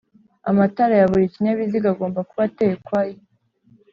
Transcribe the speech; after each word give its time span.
Amatara 0.49 0.93
ya 1.01 1.09
buri 1.11 1.31
kinyabiziga 1.33 1.87
agomba 1.93 2.19
kuba 2.29 2.41
ateye 2.47 2.73
ukwayo 2.79 3.17